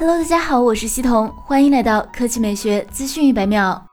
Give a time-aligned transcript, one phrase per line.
[0.00, 3.84] Hello，大家好，我是西彤，欢迎来到科技美学资讯一百秒。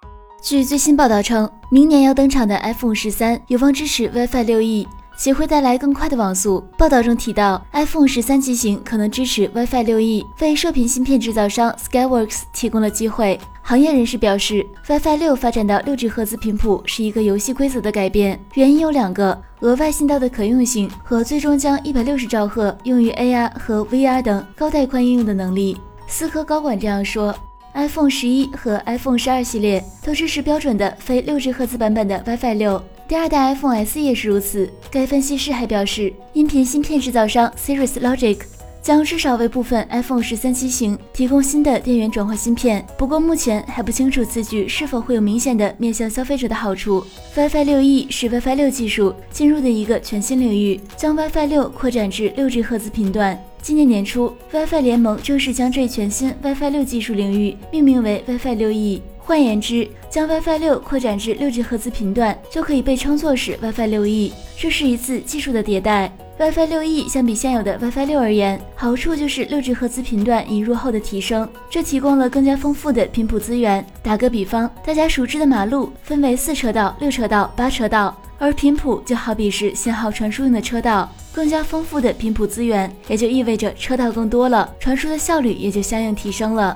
[0.42, 4.88] 据最新报道称，明年要登场的 iPhone 十三有望支持 WiFi 六 E。
[5.20, 6.64] 且会带来更快的网速。
[6.78, 13.38] 报道中提到，iPhone 十三机型可能支持 WiFi 六 E，为射频芯片制造商 Skyworks 提供了机会。
[13.64, 25.76] 行业人士表示，WiFi 六发展到六 G 赫兹频谱是一个游戏规则的改变，原因有两个：额外信道的可用性和最终将一百六十兆赫用于 AR 和 VR 等高带宽应用的能力。
[26.08, 27.38] 思科高管这样说。
[27.74, 32.82] iPhone 十一和 iPhone 十二系列都支持标准的非六 G 赫兹版本的 WiFi 六。
[33.08, 34.68] 第二代 iPhone S 也是如此。
[34.90, 38.40] 该分析师还表示，音频芯片制造商 Cirrus Logic
[38.82, 42.86] 将至少为部分 iPhone 十三机型提供新的电源转换芯片。
[42.98, 47.06] 不过目前还不清楚此举是否会有明显的面向消费者的好处。
[47.36, 53.38] WiFi 六 E 是 WiFi 六技术进入的一个全新领域，将 WiFi 六扩展至六 G 赫兹频段。
[53.62, 59.02] 今年年初，WiFi 联盟正式将这一全新 WiFi 六技术领域命名为 WiFi 六 E。
[59.28, 64.32] 换言之，将 WiFi 六扩展至六 G 赫兹频段，就可以被称作是 WiFi 六 E。
[64.58, 66.10] 这是一次技术的迭代。
[66.40, 73.86] WiFi 六 E 相比现有的 WiFi 六而言，好处就是六 G 赫兹频段引入后的提升，这提供了更加丰富的频谱资源。
[74.02, 81.12] 打个比方，大家熟知的马路分为四车道、六车道、八车道，而频谱就好比是信号传输用的车道。
[81.34, 86.76] 更加丰富的频谱资源，也就意味着车道更多了，传输的效率也就相应提升了。